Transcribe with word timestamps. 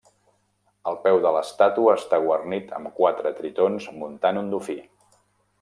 El 0.91 0.97
peu 1.03 1.19
de 1.25 1.33
l'estàtua 1.35 1.93
està 2.01 2.21
guarnit 2.25 2.73
amb 2.79 2.91
quatre 3.01 3.35
tritons 3.43 3.89
muntant 4.03 4.43
un 4.47 4.51
dofí. 4.57 4.79